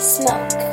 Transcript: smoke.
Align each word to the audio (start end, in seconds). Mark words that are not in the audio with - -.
smoke. 0.00 0.67